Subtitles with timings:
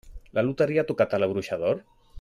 [0.37, 1.87] La loteria ha tocat a La bruixa d'or?